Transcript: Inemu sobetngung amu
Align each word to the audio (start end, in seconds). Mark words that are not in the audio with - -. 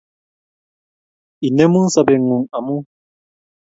Inemu 1.47 1.79
sobetngung 1.93 2.45
amu 2.57 2.77